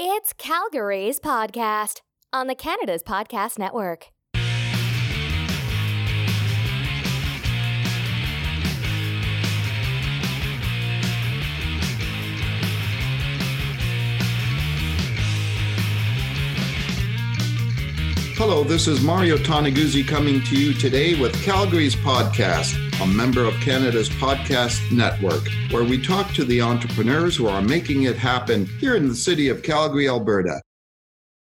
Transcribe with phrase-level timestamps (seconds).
[0.00, 2.02] It's Calgary's podcast
[2.32, 4.10] on the Canada's Podcast Network.
[18.36, 23.54] Hello, this is Mario Toneguzzi coming to you today with Calgary's podcast, a member of
[23.60, 28.96] Canada's Podcast Network, where we talk to the entrepreneurs who are making it happen here
[28.96, 30.60] in the city of Calgary, Alberta.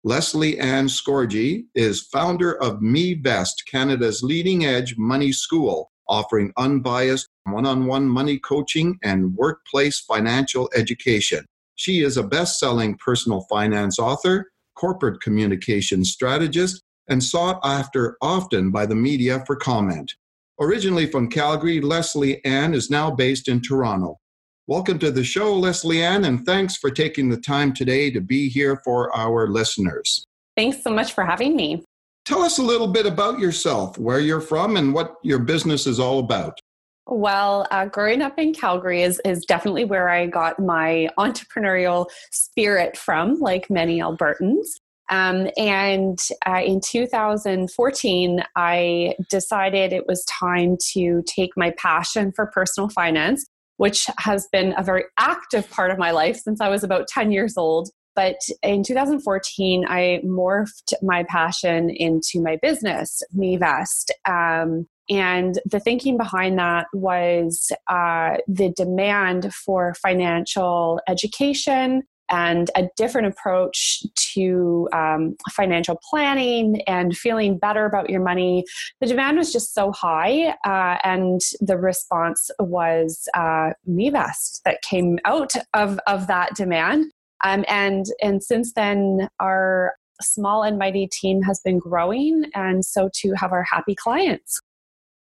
[0.02, 7.66] Leslie Ann Scorgie is founder of MeVest, Canada's leading edge money school, offering unbiased one
[7.66, 11.44] on one money coaching and workplace financial education.
[11.76, 18.72] She is a best selling personal finance author, corporate communication strategist, and sought after often
[18.72, 20.14] by the media for comment.
[20.60, 24.20] Originally from Calgary, Leslie Ann is now based in Toronto.
[24.68, 28.48] Welcome to the show, Leslie Ann, and thanks for taking the time today to be
[28.48, 30.24] here for our listeners.
[30.56, 31.82] Thanks so much for having me.
[32.24, 35.98] Tell us a little bit about yourself, where you're from, and what your business is
[35.98, 36.60] all about.
[37.08, 42.96] Well, uh, growing up in Calgary is, is definitely where I got my entrepreneurial spirit
[42.96, 44.68] from, like many Albertans.
[45.10, 52.46] Um, and uh, in 2014, I decided it was time to take my passion for
[52.46, 56.84] personal finance, which has been a very active part of my life since I was
[56.84, 57.90] about 10 years old.
[58.16, 64.10] But in 2014, I morphed my passion into my business, MeVest.
[64.24, 72.88] Um, and the thinking behind that was uh, the demand for financial education and a
[72.96, 78.64] different approach to um, financial planning and feeling better about your money.
[79.00, 85.18] The demand was just so high, uh, and the response was uh, MeVest that came
[85.24, 87.12] out of, of that demand.
[87.44, 93.10] Um, and and since then, our small and mighty team has been growing, and so
[93.14, 94.60] too have our happy clients.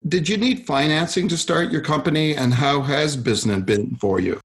[0.08, 4.40] Did you need financing to start your company, and how has business been for you?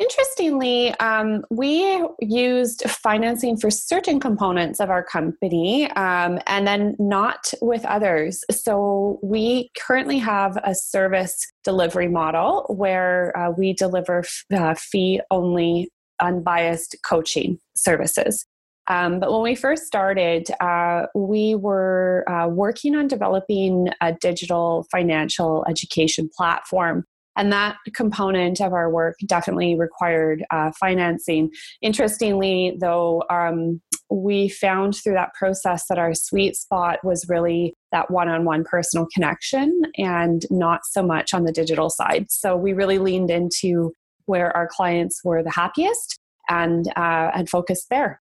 [0.00, 7.52] Interestingly, um, we used financing for certain components of our company um, and then not
[7.62, 8.42] with others.
[8.50, 15.88] So we currently have a service delivery model where uh, we deliver uh, fee only,
[16.20, 18.44] unbiased coaching services.
[18.88, 24.86] Um, but when we first started, uh, we were uh, working on developing a digital
[24.90, 27.04] financial education platform.
[27.36, 31.50] And that component of our work definitely required uh, financing.
[31.82, 33.80] Interestingly, though, um,
[34.10, 38.64] we found through that process that our sweet spot was really that one on one
[38.64, 42.26] personal connection and not so much on the digital side.
[42.30, 43.92] So we really leaned into
[44.26, 46.18] where our clients were the happiest
[46.48, 48.20] and, uh, and focused there.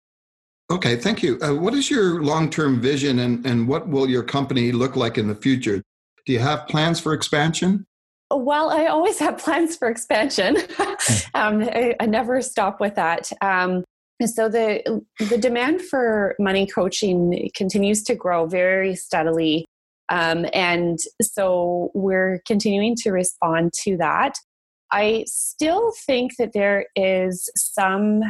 [0.70, 1.38] Okay, thank you.
[1.40, 5.16] Uh, what is your long term vision and, and what will your company look like
[5.16, 5.80] in the future?
[6.24, 7.86] Do you have plans for expansion?
[8.30, 10.56] Well, I always have plans for expansion.
[11.34, 13.30] um, I, I, never stop with that.
[13.40, 13.84] Um,
[14.24, 19.64] so the the demand for money coaching continues to grow very steadily,
[20.08, 24.34] um, and so we're continuing to respond to that.
[24.90, 28.22] I still think that there is some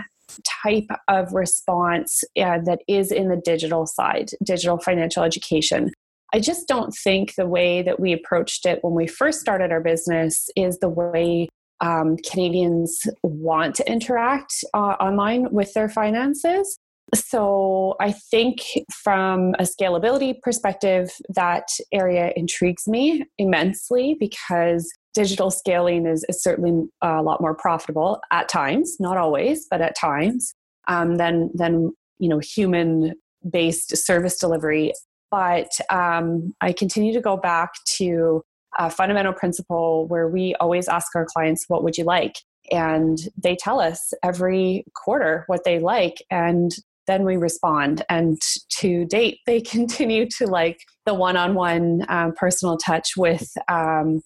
[0.63, 5.93] type of response uh, that is in the digital side, digital financial education.
[6.37, 9.81] I just don't think the way that we approached it when we first started our
[9.81, 11.49] business is the way
[11.81, 16.79] um, Canadians want to interact uh, online with their finances.
[17.15, 18.59] So I think
[19.03, 26.87] from a scalability perspective, that area intrigues me immensely because digital scaling is, is certainly
[27.01, 30.53] a lot more profitable at times, not always, but at times,
[30.87, 33.15] um, than than you know human
[33.51, 34.93] based service delivery.
[35.31, 38.43] But um, I continue to go back to
[38.79, 42.37] a fundamental principle where we always ask our clients, "What would you like?"
[42.71, 46.73] and they tell us every quarter what they like and
[47.07, 48.05] then we respond.
[48.09, 48.41] And
[48.79, 54.23] to date they continue to like the one-on-one um, personal touch with um,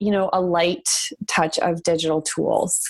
[0.00, 0.88] you know a light
[1.28, 2.80] touch of digital tools.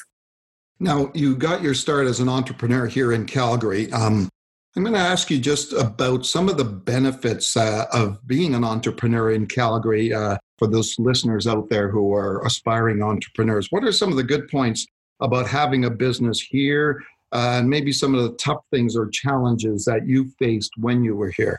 [0.80, 3.92] Now you got your start as an entrepreneur here in calgary.
[3.92, 4.28] Um,
[4.76, 8.64] i'm going to ask you just about some of the benefits uh, of being an
[8.64, 13.92] entrepreneur in calgary uh, for those listeners out there who are aspiring entrepreneurs what are
[13.92, 14.86] some of the good points
[15.20, 19.84] about having a business here uh, and maybe some of the tough things or challenges
[19.84, 21.58] that you faced when you were here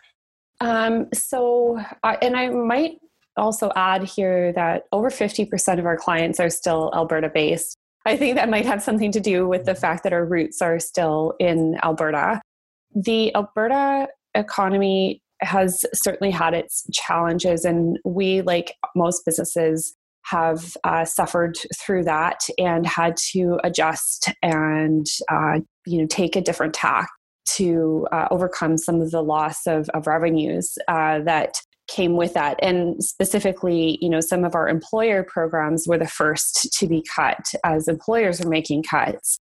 [0.62, 3.00] um, so, and I might
[3.38, 7.78] also add here that over 50% of our clients are still Alberta based.
[8.06, 10.80] I think that might have something to do with the fact that our roots are
[10.80, 12.42] still in Alberta.
[12.96, 19.96] The Alberta economy has certainly had its challenges, and we, like most businesses,
[20.26, 26.42] have uh, suffered through that and had to adjust and uh, you know take a
[26.42, 27.10] different tack
[27.46, 32.58] to uh, overcome some of the loss of, of revenues uh, that came with that.
[32.64, 37.54] And specifically you know some of our employer programs were the first to be cut
[37.64, 39.40] as employers are making cuts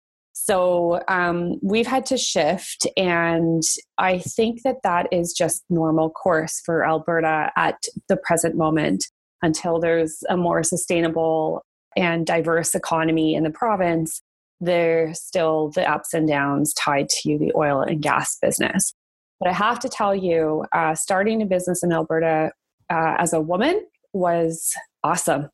[0.44, 3.62] so um, we've had to shift and
[3.98, 9.04] i think that that is just normal course for alberta at the present moment
[9.42, 11.62] until there's a more sustainable
[11.96, 14.22] and diverse economy in the province
[14.60, 18.92] there's still the ups and downs tied to the oil and gas business
[19.40, 22.52] but I have to tell you, uh, starting a business in Alberta
[22.90, 23.82] uh, as a woman
[24.12, 25.48] was awesome.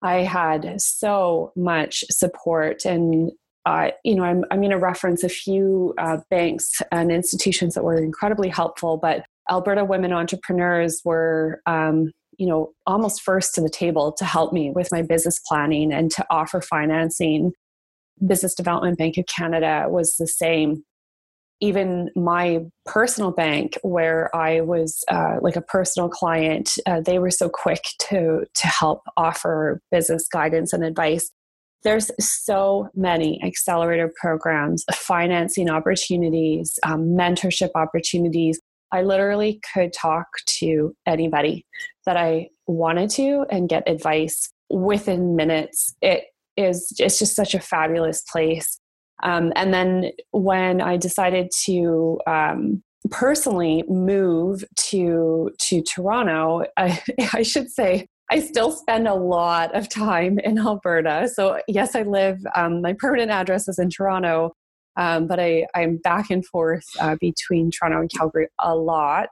[0.00, 3.32] I had so much support and
[4.04, 7.96] you know, I'm, I'm going to reference a few uh, banks and institutions that were
[7.96, 14.12] incredibly helpful, but Alberta women entrepreneurs were, um, you know, almost first to the table
[14.12, 17.52] to help me with my business planning and to offer financing.
[18.26, 20.84] Business Development Bank of Canada was the same
[21.60, 27.30] even my personal bank where i was uh, like a personal client uh, they were
[27.30, 31.30] so quick to to help offer business guidance and advice
[31.86, 38.60] there's so many accelerator programs financing opportunities um, mentorship opportunities.
[38.92, 40.26] I literally could talk
[40.58, 41.64] to anybody
[42.04, 45.94] that i wanted to and get advice within minutes.
[46.02, 46.24] It
[46.56, 48.80] is it's just such a fabulous place.
[49.22, 52.82] Um, and then when I decided to um,
[53.12, 57.00] personally move to to Toronto, I,
[57.32, 61.28] I should say I still spend a lot of time in Alberta.
[61.32, 62.40] So yes, I live.
[62.54, 64.52] Um, my permanent address is in Toronto,
[64.96, 69.28] um, but I, I'm back and forth uh, between Toronto and Calgary a lot.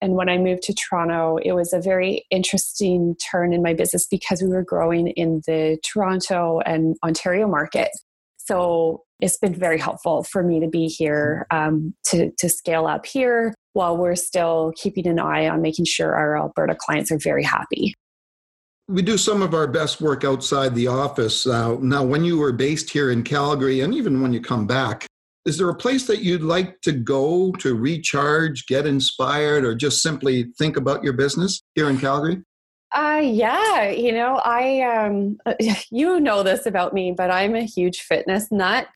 [0.00, 4.06] And when I moved to Toronto, it was a very interesting turn in my business
[4.06, 7.90] because we were growing in the Toronto and Ontario market.
[8.36, 13.04] So it's been very helpful for me to be here um, to, to scale up
[13.04, 17.42] here while we're still keeping an eye on making sure our Alberta clients are very
[17.42, 17.94] happy.
[18.88, 21.46] We do some of our best work outside the office.
[21.46, 25.06] Uh, now, when you were based here in Calgary, and even when you come back,
[25.44, 30.02] is there a place that you'd like to go to recharge, get inspired, or just
[30.02, 32.42] simply think about your business here in Calgary?
[32.94, 35.36] Uh, yeah, you know, I, um,
[35.90, 38.88] you know this about me, but I'm a huge fitness nut.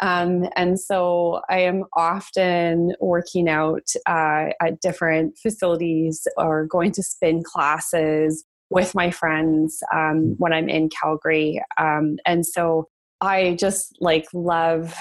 [0.00, 7.02] Um, and so I am often working out uh, at different facilities or going to
[7.02, 11.62] spin classes with my friends um, when I'm in Calgary.
[11.76, 12.88] Um, and so
[13.20, 14.96] I just like love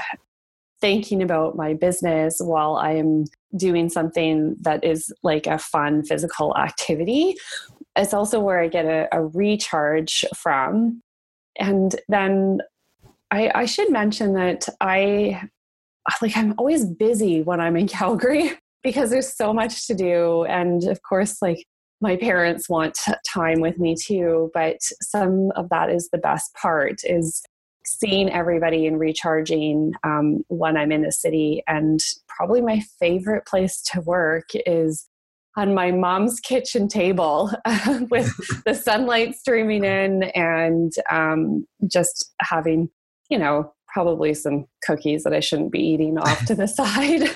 [0.81, 3.25] thinking about my business while I'm
[3.55, 7.35] doing something that is like a fun physical activity.
[7.95, 11.01] It's also where I get a, a recharge from.
[11.57, 12.59] And then
[13.31, 15.49] I, I should mention that I
[16.21, 18.51] like I'm always busy when I'm in Calgary
[18.83, 20.45] because there's so much to do.
[20.45, 21.65] And of course, like
[22.01, 22.97] my parents want
[23.27, 27.41] time with me too, but some of that is the best part is
[27.85, 31.63] seeing everybody and recharging um, when I'm in the city.
[31.67, 35.07] And probably my favorite place to work is
[35.57, 37.51] on my mom's kitchen table
[38.09, 38.31] with
[38.65, 42.89] the sunlight streaming in and um, just having
[43.29, 47.29] you know, probably some cookies that I shouldn't be eating off to the side.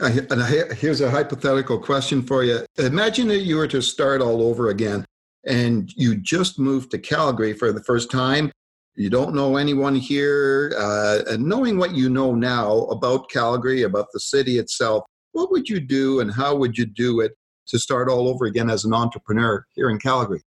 [0.00, 0.42] And
[0.76, 2.60] here's a hypothetical question for you.
[2.78, 5.04] Imagine that you were to start all over again
[5.46, 8.50] and you just moved to Calgary for the first time.
[8.96, 10.72] You don't know anyone here.
[10.78, 15.68] Uh, and knowing what you know now about Calgary, about the city itself, what would
[15.68, 17.32] you do and how would you do it
[17.66, 20.42] to start all over again as an entrepreneur here in Calgary?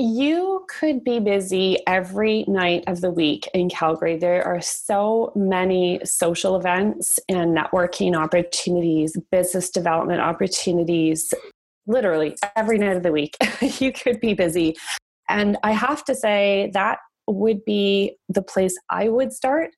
[0.00, 4.16] You could be busy every night of the week in Calgary.
[4.16, 11.34] There are so many social events and networking opportunities, business development opportunities,
[11.88, 13.36] literally every night of the week.
[13.80, 14.76] you could be busy.
[15.28, 19.70] And I have to say, that would be the place I would start.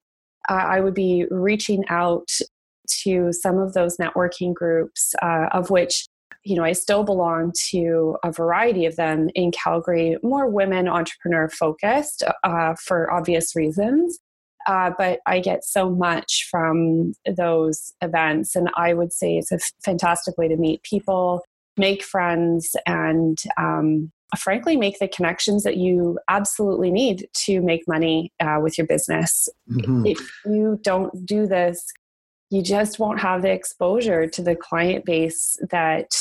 [0.51, 2.29] Uh, I would be reaching out
[3.05, 6.07] to some of those networking groups, uh, of which
[6.45, 11.49] you know, I still belong to a variety of them in Calgary, more women entrepreneur
[11.49, 14.19] focused uh, for obvious reasons.
[14.67, 19.59] Uh, but I get so much from those events, and I would say it's a
[19.83, 21.43] fantastic way to meet people,
[21.79, 28.33] make friends, and um, frankly make the connections that you absolutely need to make money
[28.41, 29.49] uh, with your business.
[29.71, 30.07] Mm-hmm.
[30.07, 31.85] If you don't do this,
[32.51, 36.13] you just won't have the exposure to the client base that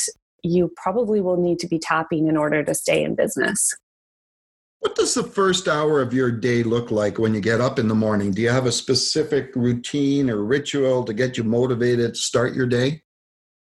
[0.44, 3.74] you probably will need to be tapping in order to stay in business.
[4.80, 7.90] What does the first hour of your day look like when you get up in
[7.90, 8.32] the morning?
[8.32, 12.68] Do you have a specific routine or ritual to get you motivated to start your
[12.68, 13.02] day?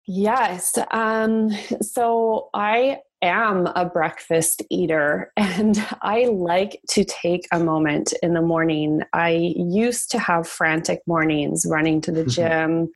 [0.07, 0.77] Yes.
[0.91, 1.50] Um,
[1.81, 8.42] so I am a breakfast eater and I like to take a moment in the
[8.42, 9.01] morning.
[9.13, 12.30] I used to have frantic mornings running to the mm-hmm.
[12.30, 12.92] gym,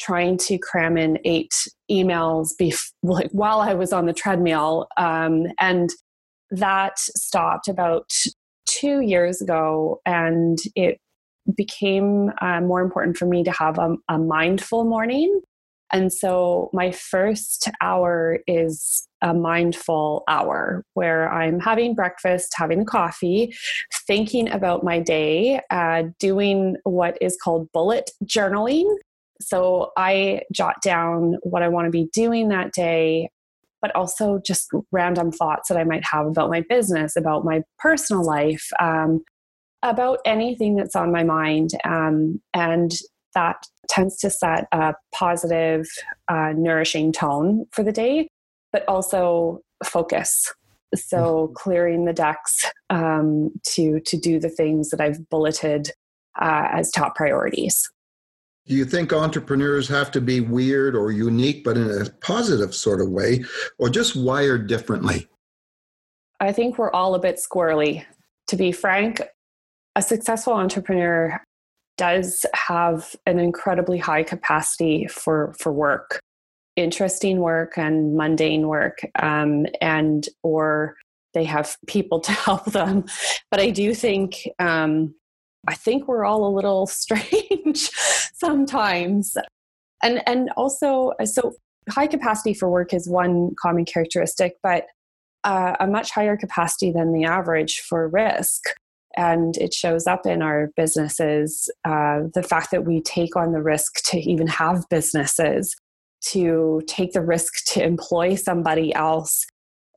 [0.00, 1.52] trying to cram in eight
[1.90, 4.86] emails bef- like while I was on the treadmill.
[4.96, 5.90] Um, and
[6.50, 8.10] that stopped about
[8.66, 10.98] two years ago and it
[11.56, 15.40] became uh, more important for me to have a, a mindful morning
[15.92, 23.54] and so my first hour is a mindful hour where I'm having breakfast, having coffee,
[24.06, 28.92] thinking about my day, uh, doing what is called bullet journaling.
[29.40, 33.30] So I jot down what I want to be doing that day,
[33.80, 38.24] but also just random thoughts that I might have about my business, about my personal
[38.24, 39.22] life, um,
[39.82, 41.70] about anything that's on my mind.
[41.84, 42.92] Um, and
[43.34, 45.86] that tends to set a positive,
[46.28, 48.28] uh, nourishing tone for the day,
[48.72, 50.52] but also focus.
[50.94, 51.54] So mm-hmm.
[51.54, 55.90] clearing the decks um, to to do the things that I've bulleted
[56.40, 57.88] uh, as top priorities.
[58.66, 63.00] Do you think entrepreneurs have to be weird or unique, but in a positive sort
[63.00, 63.44] of way,
[63.78, 65.26] or just wired differently?
[66.40, 68.04] I think we're all a bit squirrely.
[68.48, 69.20] To be frank,
[69.96, 71.40] a successful entrepreneur
[71.96, 76.21] does have an incredibly high capacity for for work
[76.76, 80.96] interesting work and mundane work um, and or
[81.34, 83.04] they have people to help them.
[83.50, 85.14] But i do think um,
[85.68, 87.90] i think we're all a little strange
[88.34, 89.36] sometimes.
[90.02, 91.54] And and also so
[91.88, 94.86] high capacity for work is one common characteristic but
[95.44, 98.62] uh, a much higher capacity than the average for risk.
[99.16, 103.62] And it shows up in our businesses uh, the fact that we take on the
[103.62, 105.76] risk to even have businesses
[106.26, 109.46] to take the risk to employ somebody else.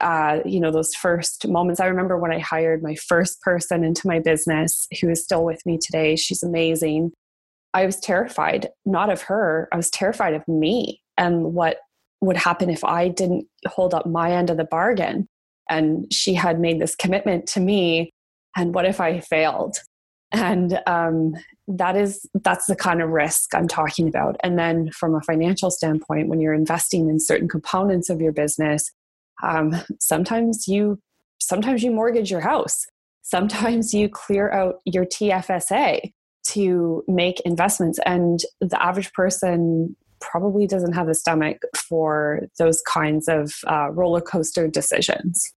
[0.01, 4.05] Uh, you know those first moments i remember when i hired my first person into
[4.05, 6.17] my business who is still with me today.
[6.17, 7.12] She's amazing.
[7.74, 11.77] I was terrified not of her i was terrified of me and what
[12.20, 15.27] would happen if i didn't hold up my end of the bargain.
[15.70, 18.12] And she had made this commitment to me
[18.58, 19.77] and what if i failed
[20.36, 21.34] and um,
[21.68, 24.36] that is that's the kind of risk i'm talking about.
[24.44, 28.92] And then from a financial standpoint when you're investing in certain components of your business
[29.44, 31.00] um, sometimes you
[31.42, 32.86] sometimes you mortgage your house.
[33.22, 36.00] Sometimes you clear out your tfsa
[36.50, 38.00] to make investments.
[38.06, 44.22] And the average person probably doesn't have the stomach for those kinds of uh, roller
[44.22, 45.54] coaster decisions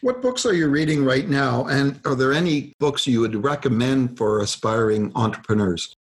[0.00, 1.66] what books are you reading right now?
[1.66, 5.94] And are there any books you would recommend for aspiring entrepreneurs?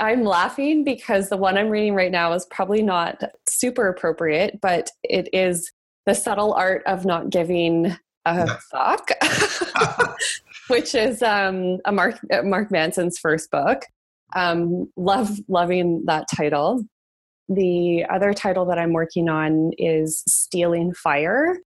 [0.00, 4.90] I'm laughing because the one I'm reading right now is probably not super appropriate, but
[5.02, 5.70] it is
[6.06, 8.56] The Subtle Art of Not Giving a yeah.
[8.70, 9.10] Fuck,
[10.68, 13.84] which is um, a Mark, Mark Manson's first book.
[14.34, 16.84] Um, love loving that title.
[17.48, 21.58] The other title that I'm working on is Stealing Fire,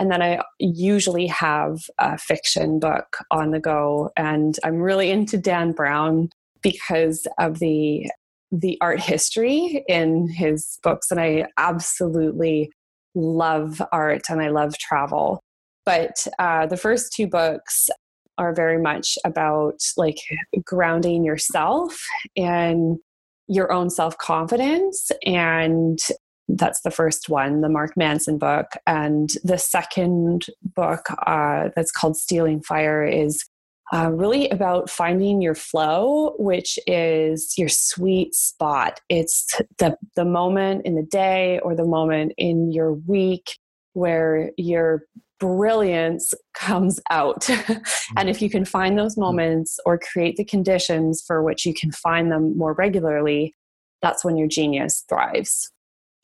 [0.00, 4.10] and then I usually have a fiction book on the go.
[4.16, 6.30] And I'm really into Dan Brown
[6.62, 8.10] because of the
[8.50, 11.10] the art history in his books.
[11.10, 12.72] And I absolutely
[13.14, 15.40] love art and I love travel.
[15.84, 17.90] But uh, the first two books
[18.38, 20.18] are very much about like
[20.64, 22.00] grounding yourself
[22.36, 22.96] and
[23.48, 25.98] your own self confidence and
[26.56, 28.66] that's the first one, the Mark Manson book.
[28.86, 33.44] And the second book, uh, that's called Stealing Fire, is
[33.92, 39.00] uh, really about finding your flow, which is your sweet spot.
[39.08, 39.46] It's
[39.78, 43.58] the, the moment in the day or the moment in your week
[43.94, 45.02] where your
[45.40, 47.48] brilliance comes out.
[48.16, 51.90] and if you can find those moments or create the conditions for which you can
[51.90, 53.54] find them more regularly,
[54.02, 55.72] that's when your genius thrives.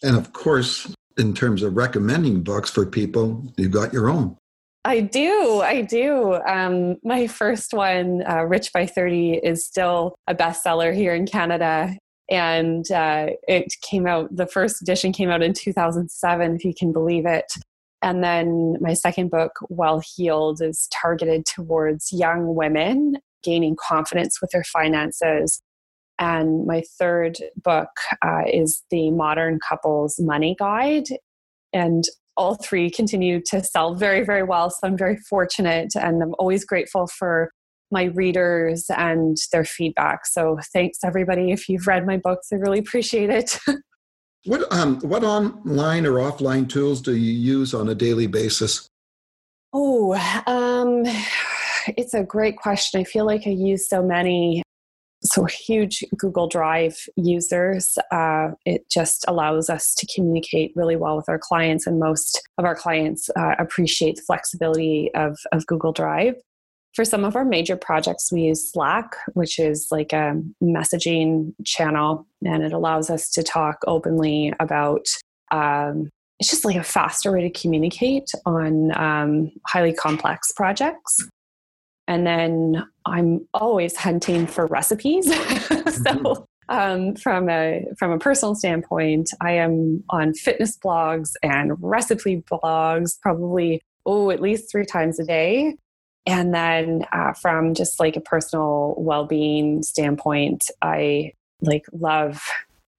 [0.03, 4.37] And of course, in terms of recommending books for people, you've got your own.
[4.85, 5.63] I do.
[5.63, 6.35] I do.
[6.47, 11.97] Um, my first one, uh, Rich by 30, is still a bestseller here in Canada.
[12.31, 16.93] And uh, it came out, the first edition came out in 2007, if you can
[16.93, 17.53] believe it.
[18.03, 24.51] And then my second book, Well Heeled, is targeted towards young women gaining confidence with
[24.51, 25.61] their finances.
[26.19, 27.91] And my third book
[28.23, 31.09] uh, is the Modern Couples Money Guide.
[31.73, 32.05] And
[32.37, 34.71] all three continue to sell very, very well.
[34.71, 37.51] So I'm very fortunate and I'm always grateful for
[37.91, 40.27] my readers and their feedback.
[40.27, 42.49] So thanks everybody if you've read my books.
[42.53, 43.59] I really appreciate it.
[44.45, 48.89] what um what online or offline tools do you use on a daily basis?
[49.73, 50.15] Oh,
[50.47, 51.05] um
[51.97, 53.01] it's a great question.
[53.01, 54.63] I feel like I use so many
[55.37, 57.99] so huge Google Drive users.
[58.11, 62.65] Uh, it just allows us to communicate really well with our clients, and most of
[62.65, 66.37] our clients uh, appreciate the flexibility of, of Google Drive.
[66.95, 72.27] For some of our major projects, we use Slack, which is like a messaging channel,
[72.43, 75.07] and it allows us to talk openly about.
[75.51, 81.29] Um, it's just like a faster way to communicate on um, highly complex projects
[82.09, 85.27] and then I'm always hunting for recipes.
[86.05, 92.43] so um, from a from a personal standpoint, I am on fitness blogs and recipe
[92.51, 95.77] blogs probably oh at least three times a day.
[96.29, 102.43] And then uh, from just like a personal well being standpoint, I like love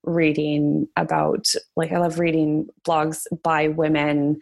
[0.04, 1.46] reading about
[1.76, 4.40] like I love reading blogs by women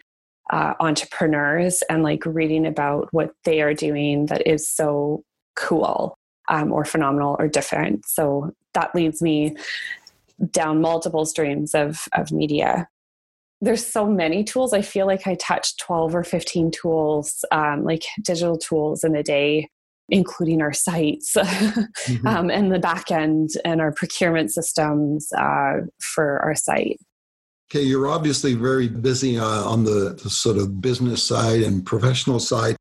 [0.50, 5.22] uh, entrepreneurs and like reading about what they are doing that is so
[5.56, 6.16] cool
[6.48, 8.06] um, or phenomenal or different.
[8.06, 9.56] So that leads me
[10.50, 12.88] down multiple streams of, of media.
[13.60, 14.72] There's so many tools.
[14.72, 19.22] I feel like I touch 12 or 15 tools, um, like digital tools in a
[19.22, 19.70] day,
[20.10, 22.26] including our sites mm-hmm.
[22.26, 27.00] um, and the back end and our procurement systems uh, for our site.
[27.70, 32.38] Okay, you're obviously very busy uh, on the, the, sort of business side and professional
[32.38, 32.76] side.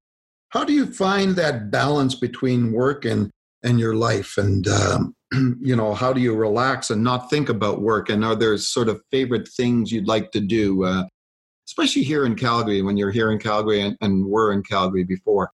[0.49, 3.31] How do you find that balance between work and
[3.63, 4.37] and your life?
[4.37, 5.15] And um,
[5.59, 8.09] you know, how do you relax and not think about work?
[8.09, 11.05] And are there sort of favorite things you'd like to do, uh,
[11.67, 15.51] especially here in Calgary when you're here in Calgary and, and were in Calgary before?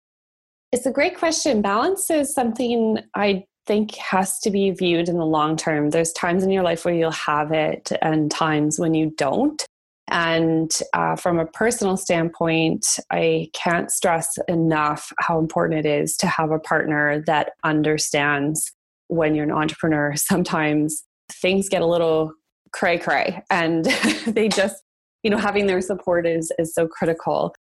[0.71, 1.61] It's a great question.
[1.61, 5.89] Balance is something I think has to be viewed in the long term.
[5.89, 9.63] There's times in your life where you'll have it and times when you don't.
[10.09, 16.27] And uh, from a personal standpoint, I can't stress enough how important it is to
[16.27, 18.71] have a partner that understands
[19.07, 20.13] when you're an entrepreneur.
[20.15, 22.33] Sometimes things get a little
[22.71, 23.85] cray cray, and
[24.27, 24.81] they just,
[25.23, 27.53] you know, having their support is is so critical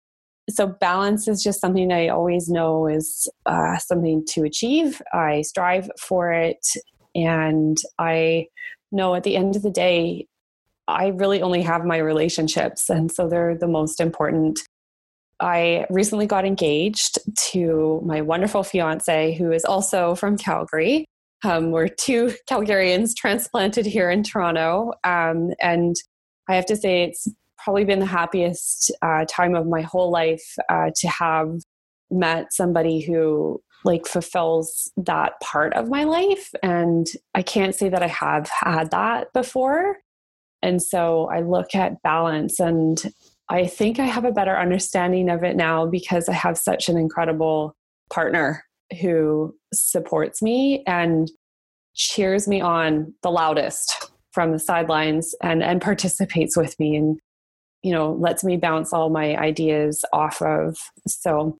[0.48, 5.02] so balance is just something I always know is uh, something to achieve.
[5.12, 6.64] I strive for it,
[7.14, 8.46] and I
[8.92, 10.26] know at the end of the day,
[10.88, 14.60] I really only have my relationships, and so they're the most important.
[15.40, 17.18] I recently got engaged
[17.50, 21.06] to my wonderful fiance, who is also from Calgary.
[21.44, 25.96] Um, we're two Calgarians transplanted here in Toronto, um, and
[26.48, 27.26] I have to say it's
[27.66, 31.48] probably been the happiest uh, time of my whole life uh, to have
[32.12, 36.48] met somebody who like fulfills that part of my life.
[36.62, 39.96] And i can't say that i have had that before.
[40.62, 43.02] And so i look at balance and
[43.48, 46.96] i think i have a better understanding of it now because i have such an
[46.96, 47.74] incredible
[48.10, 48.64] partner
[49.00, 51.32] who supports me and
[51.94, 57.18] cheers me on the loudest from the sidelines and and participates with me and
[57.86, 60.76] you know lets me bounce all my ideas off of.
[61.06, 61.56] So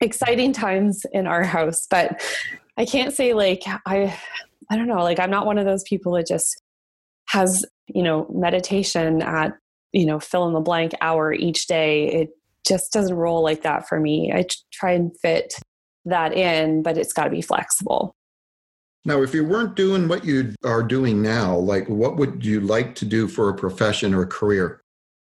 [0.00, 2.22] exciting times in our house but
[2.78, 4.18] i can't say like i
[4.70, 6.62] i don't know like i'm not one of those people that just
[7.28, 9.52] has you know meditation at
[9.92, 12.06] you know fill in the blank hour each day.
[12.08, 12.30] It
[12.66, 14.32] just doesn't roll like that for me.
[14.32, 15.54] I try and fit
[16.04, 18.14] that in but it's got to be flexible.
[19.04, 22.94] Now if you weren't doing what you are doing now like what would you like
[22.96, 24.79] to do for a profession or a career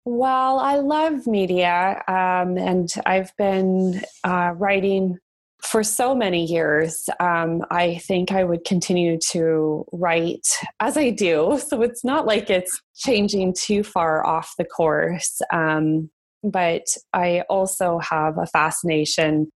[0.09, 5.19] well, I love media, um, and I've been uh, writing
[5.63, 7.11] for so many years.
[7.21, 10.47] Um, I think I would continue to write
[10.81, 11.61] as I do.
[11.69, 15.43] So it's not like it's changing too far off the course.
[15.53, 16.09] Um,
[16.43, 19.51] but I also have a fascination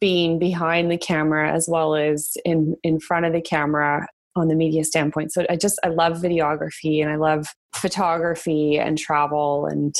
[0.00, 4.06] being behind the camera as well as in in front of the camera
[4.38, 5.32] on the media standpoint.
[5.32, 9.94] So I just I love videography and I love photography and travel and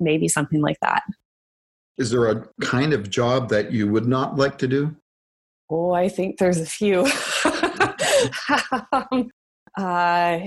[0.00, 1.02] maybe something like that.
[1.98, 4.96] Is there a kind of job that you would not like to do?
[5.70, 7.06] Oh, I think there's a few.
[8.92, 9.30] um,
[9.76, 10.38] Uh,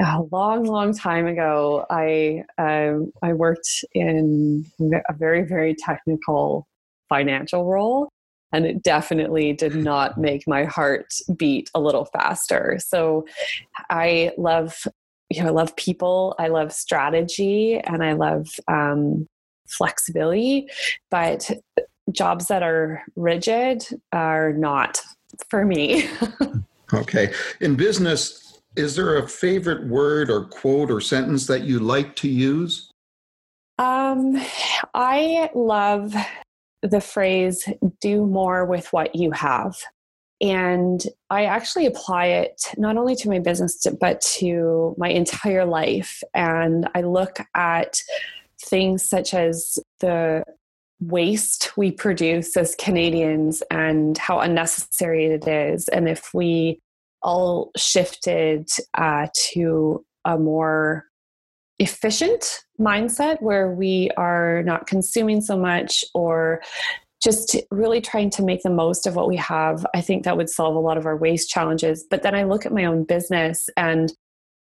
[0.00, 6.68] a long, long time ago, I um, I worked in a very, very technical
[7.08, 8.08] financial role,
[8.52, 12.78] and it definitely did not make my heart beat a little faster.
[12.80, 13.26] So,
[13.90, 14.86] I love
[15.30, 19.26] you know I love people, I love strategy, and I love um,
[19.68, 20.68] flexibility,
[21.10, 21.50] but
[22.12, 25.00] jobs that are rigid are not
[25.48, 26.08] for me.
[26.94, 27.32] okay.
[27.60, 32.28] In business, is there a favorite word or quote or sentence that you like to
[32.28, 32.90] use?
[33.78, 34.40] Um,
[34.94, 36.14] I love
[36.82, 37.68] the phrase
[38.00, 39.76] do more with what you have.
[40.40, 46.22] And I actually apply it not only to my business, but to my entire life.
[46.34, 47.96] And I look at
[48.62, 50.44] things such as the
[51.00, 55.88] waste we produce as Canadians and how unnecessary it is.
[55.88, 56.80] And if we
[57.22, 61.04] all shifted uh, to a more
[61.78, 66.62] efficient mindset where we are not consuming so much or
[67.22, 70.50] just really trying to make the most of what we have, I think that would
[70.50, 72.04] solve a lot of our waste challenges.
[72.08, 74.12] But then I look at my own business and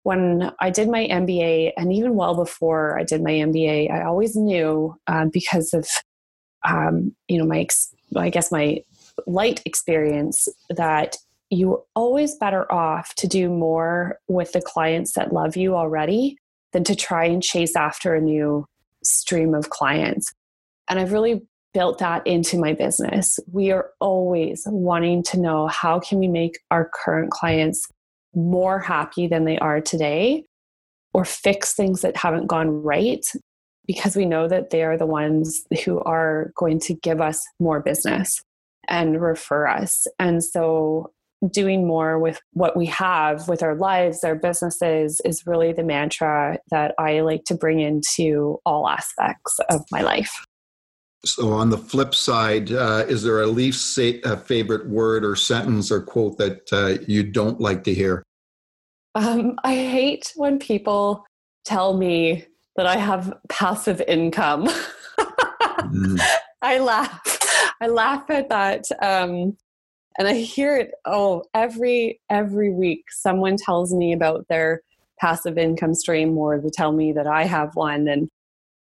[0.02, 4.34] when I did my MBA, and even well before I did my MBA, I always
[4.34, 5.86] knew uh, because of
[6.66, 7.66] um, you know my
[8.16, 8.82] I guess my
[9.26, 11.16] light experience that
[11.50, 16.38] you're always better off to do more with the clients that love you already
[16.72, 18.66] than to try and chase after a new
[19.02, 20.32] stream of clients.
[20.88, 23.38] And I've really built that into my business.
[23.50, 27.86] We are always wanting to know how can we make our current clients
[28.34, 30.44] more happy than they are today
[31.12, 33.24] or fix things that haven't gone right
[33.86, 37.80] because we know that they are the ones who are going to give us more
[37.80, 38.42] business
[38.88, 40.06] and refer us.
[40.18, 41.12] And so
[41.48, 46.58] doing more with what we have with our lives, our businesses is really the mantra
[46.70, 50.32] that I like to bring into all aspects of my life.
[51.24, 56.00] So, on the flip side, uh, is there a least favorite word or sentence or
[56.00, 58.22] quote that uh, you don't like to hear?
[59.14, 61.26] Um, I hate when people
[61.64, 64.66] tell me that I have passive income.
[65.18, 66.20] mm.
[66.62, 67.20] I laugh.
[67.82, 68.84] I laugh at that.
[69.02, 69.56] Um,
[70.18, 74.82] and I hear it oh every every week someone tells me about their
[75.20, 78.28] passive income stream or they tell me that I have one and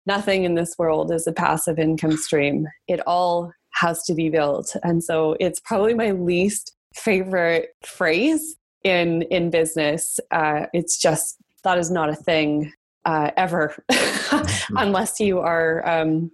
[0.06, 2.66] nothing in this world is a passive income stream.
[2.88, 4.74] It all has to be built.
[4.82, 10.18] And so it's probably my least favorite phrase in in business.
[10.30, 12.72] Uh, it's just that is not a thing
[13.04, 14.76] uh, ever, mm-hmm.
[14.76, 16.30] unless you are, um,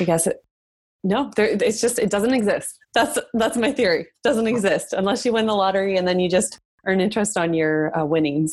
[0.00, 0.26] I guess,
[1.04, 2.78] no, there, it's just it doesn't exist.
[2.94, 4.02] That's that's my theory.
[4.02, 7.54] It doesn't exist unless you win the lottery and then you just earn interest on
[7.54, 8.52] your uh, winnings.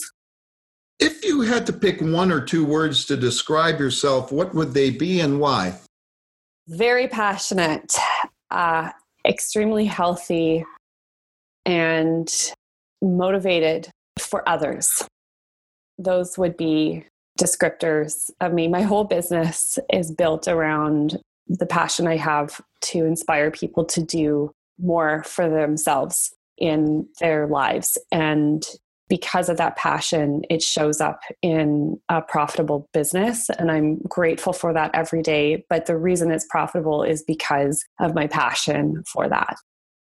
[0.99, 4.91] If you had to pick one or two words to describe yourself, what would they
[4.91, 5.77] be and why?
[6.67, 7.93] Very passionate,
[8.49, 8.91] uh,
[9.27, 10.65] extremely healthy,
[11.65, 12.31] and
[13.01, 15.03] motivated for others.
[15.97, 17.05] Those would be
[17.39, 18.67] descriptors of me.
[18.67, 24.51] My whole business is built around the passion I have to inspire people to do
[24.79, 27.97] more for themselves in their lives.
[28.12, 28.65] And
[29.08, 33.49] because of that passion, it shows up in a profitable business.
[33.49, 35.63] And I'm grateful for that every day.
[35.69, 39.55] But the reason it's profitable is because of my passion for that.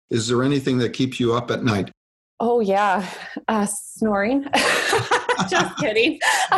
[0.09, 1.91] Is there anything that keeps you up at night?
[2.41, 3.07] Oh, yeah.
[3.49, 4.47] Uh, snoring.
[5.51, 6.19] Just kidding.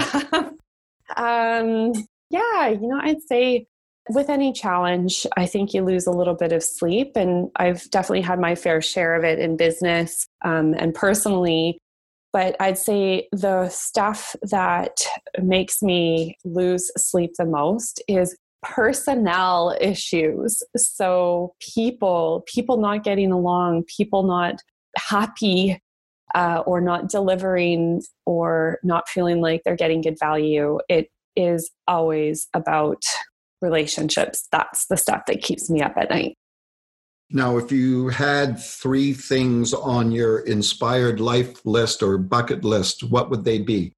[1.16, 1.92] um,
[2.30, 3.66] yeah, you know, I'd say
[4.10, 7.12] with any challenge, I think you lose a little bit of sleep.
[7.16, 11.78] And I've definitely had my fair share of it in business um, and personally.
[12.32, 14.96] But I'd say the stuff that
[15.42, 20.62] makes me lose sleep the most is personnel issues.
[20.76, 24.60] So people, people not getting along, people not
[24.96, 25.80] happy
[26.34, 30.78] uh, or not delivering or not feeling like they're getting good value.
[30.88, 33.02] It is always about
[33.60, 34.48] relationships.
[34.52, 36.36] That's the stuff that keeps me up at night.
[37.30, 43.28] Now, if you had three things on your inspired life list or bucket list, what
[43.28, 43.92] would they be?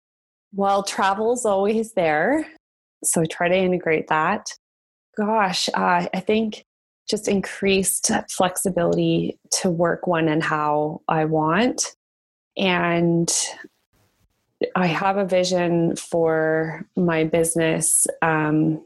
[0.53, 2.45] Well, travel's always there.
[3.05, 4.53] So I try to integrate that.
[5.17, 6.65] Gosh, uh, I think
[7.09, 11.95] just increased flexibility to work when and how I want.
[12.57, 13.31] And
[14.75, 18.85] I have a vision for my business um,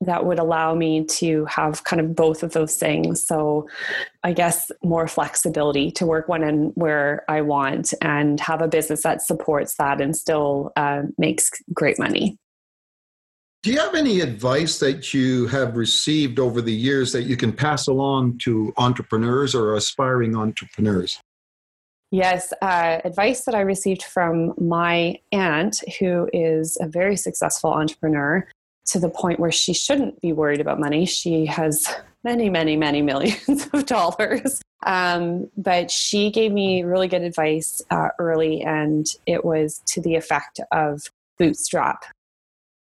[0.00, 3.26] that would allow me to have kind of both of those things.
[3.26, 3.68] So
[4.22, 9.02] I guess more flexibility to work when and where I want and have a business
[9.02, 12.38] that supports that and still uh, makes great money.
[13.64, 17.52] Do you have any advice that you have received over the years that you can
[17.52, 21.20] pass along to entrepreneurs or aspiring entrepreneurs?
[22.12, 28.46] Yes, uh, advice that I received from my aunt, who is a very successful entrepreneur
[28.88, 31.06] to the point where she shouldn't be worried about money.
[31.06, 31.88] She has
[32.24, 34.60] many, many, many millions of dollars.
[34.86, 40.14] Um, but she gave me really good advice uh, early, and it was to the
[40.14, 42.04] effect of bootstrap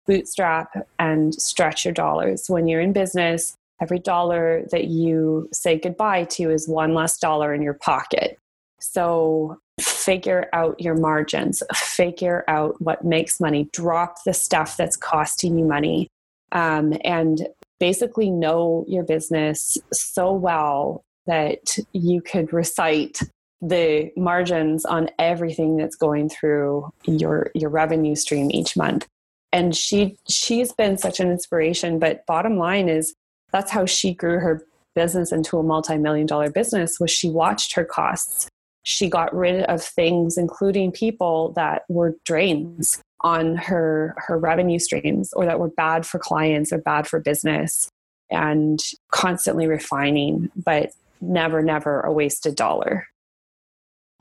[0.07, 2.49] bootstrap and stretch your dollars.
[2.49, 7.53] When you're in business, every dollar that you say goodbye to is one less dollar
[7.53, 8.39] in your pocket.
[8.79, 15.57] So figure out your margins, figure out what makes money, drop the stuff that's costing
[15.57, 16.07] you money,
[16.51, 17.47] um, and
[17.79, 23.19] basically know your business so well that you could recite
[23.61, 29.07] the margins on everything that's going through your your revenue stream each month.
[29.51, 33.13] And she she's been such an inspiration but bottom line is
[33.51, 34.63] that's how she grew her
[34.95, 38.47] business into a multi-million dollar business was she watched her costs
[38.87, 45.33] she got rid of things including people that were drains on her her revenue streams
[45.33, 47.89] or that were bad for clients or bad for business
[48.31, 48.79] and
[49.11, 53.05] constantly refining but never never a wasted dollar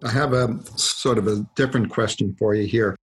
[0.02, 2.96] i have a sort of a different question for you here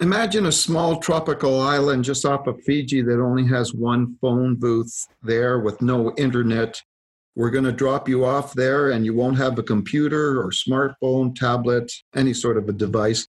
[0.00, 5.06] Imagine a small tropical island just off of Fiji that only has one phone booth
[5.22, 6.82] there with no internet.
[7.34, 11.34] We're going to drop you off there and you won't have a computer or smartphone,
[11.34, 13.26] tablet, any sort of a device.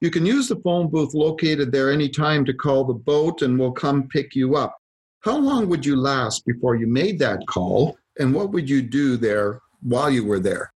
[0.00, 3.72] You can use the phone booth located there anytime to call the boat and we'll
[3.72, 4.76] come pick you up.
[5.20, 7.98] How long would you last before you made that call?
[8.18, 10.72] And what would you do there while you were there?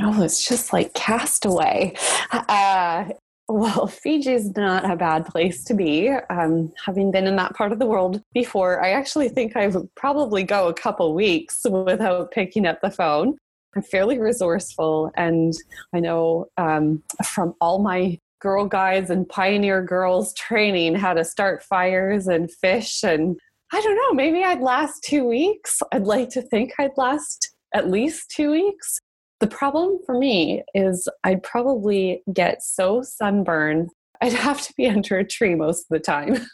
[0.00, 1.94] Oh, it's just like castaway.
[2.48, 3.08] Uh,
[3.48, 6.10] well, Fiji is not a bad place to be.
[6.30, 9.94] Um, having been in that part of the world before, I actually think I would
[9.94, 13.36] probably go a couple weeks without picking up the phone.
[13.74, 15.52] I'm fairly resourceful, and
[15.94, 21.62] I know um, from all my Girl Guides and Pioneer Girls training how to start
[21.62, 23.02] fires and fish.
[23.02, 23.38] And
[23.72, 25.82] I don't know, maybe I'd last two weeks.
[25.92, 29.00] I'd like to think I'd last at least two weeks.
[29.40, 35.18] The problem for me is I'd probably get so sunburned, I'd have to be under
[35.18, 36.46] a tree most of the time.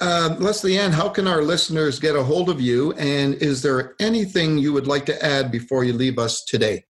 [0.00, 2.92] uh, Leslie Ann, how can our listeners get a hold of you?
[2.92, 6.84] And is there anything you would like to add before you leave us today?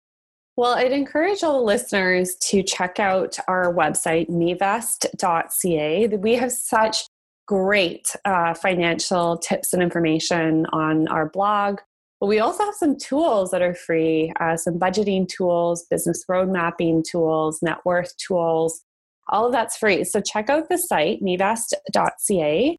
[0.56, 6.08] Well, I'd encourage all the listeners to check out our website, mevest.ca.
[6.08, 7.06] We have such
[7.48, 11.80] great uh, financial tips and information on our blog,
[12.24, 16.48] but we also have some tools that are free uh, some budgeting tools, business road
[16.48, 18.82] mapping tools, net worth tools.
[19.28, 20.06] All of that's free.
[20.06, 22.78] So check out the site, mevest.ca.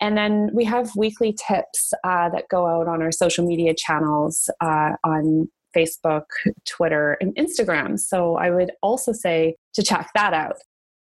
[0.00, 4.48] And then we have weekly tips uh, that go out on our social media channels
[4.60, 6.26] uh, on Facebook,
[6.64, 7.98] Twitter, and Instagram.
[7.98, 10.58] So I would also say to check that out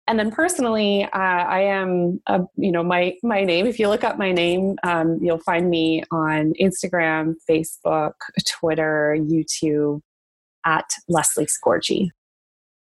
[0.07, 3.65] and then personally, uh, I am, a, you know, my my name.
[3.65, 8.13] If you look up my name, um, you'll find me on Instagram, Facebook,
[8.47, 10.01] Twitter, YouTube
[10.65, 12.09] at Leslie Scorgie.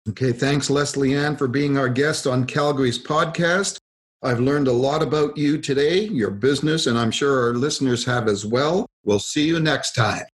[0.09, 3.79] Okay, thanks, Leslie Ann, for being our guest on Calgary's podcast.
[4.23, 8.29] I've learned a lot about you today, your business, and I'm sure our listeners have
[8.29, 8.87] as well.
[9.05, 10.25] We'll see you next time.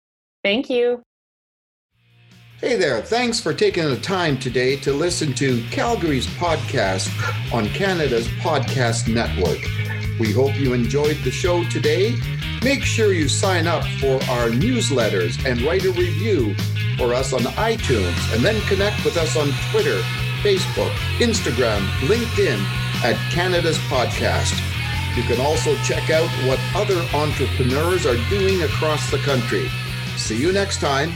[0.42, 1.02] Thank you.
[2.60, 7.08] Hey there, thanks for taking the time today to listen to Calgary's podcast
[7.54, 9.60] on Canada's Podcast Network.
[10.20, 12.14] We hope you enjoyed the show today.
[12.62, 16.54] Make sure you sign up for our newsletters and write a review
[16.98, 19.98] for us on iTunes, and then connect with us on Twitter,
[20.42, 22.60] Facebook, Instagram, LinkedIn
[23.02, 24.52] at Canada's Podcast.
[25.16, 29.66] You can also check out what other entrepreneurs are doing across the country.
[30.18, 31.10] See you next time.